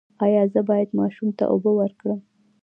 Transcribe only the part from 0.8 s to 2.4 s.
ماشوم ته اوبه ورکړم؟